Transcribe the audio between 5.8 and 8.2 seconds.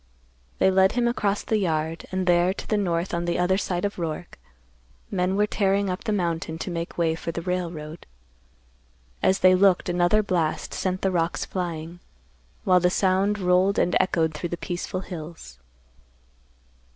up the mountain to make way for the railroad.